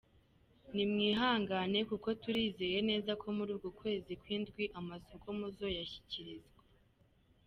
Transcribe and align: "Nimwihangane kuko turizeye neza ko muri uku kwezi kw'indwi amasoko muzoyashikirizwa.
"Nimwihangane 0.75 1.79
kuko 1.89 2.07
turizeye 2.21 2.79
neza 2.89 3.11
ko 3.21 3.27
muri 3.37 3.51
uku 3.57 3.69
kwezi 3.79 4.11
kw'indwi 4.21 4.63
amasoko 4.79 5.25
muzoyashikirizwa. 5.39 6.59